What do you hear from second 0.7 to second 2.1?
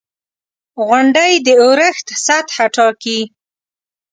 •غونډۍ د اورښت